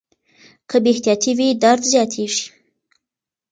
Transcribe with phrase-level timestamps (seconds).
[0.69, 2.45] که بې احتیاطي وي درد زیاتېږي.